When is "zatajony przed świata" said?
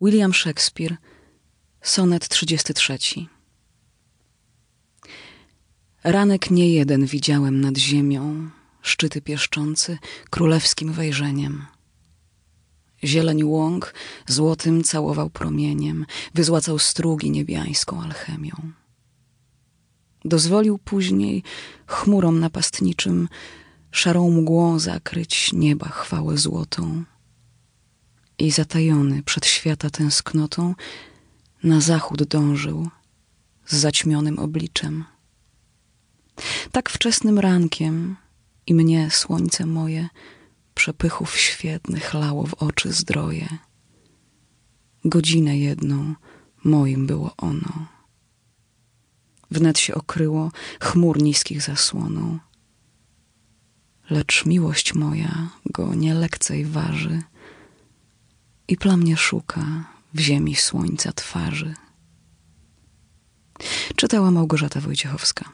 28.50-29.90